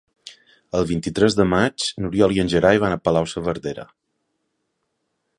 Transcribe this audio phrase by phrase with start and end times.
[0.77, 3.85] El vint-i-tres de maig n'Oriol i en Gerai van a Palau-saverdera.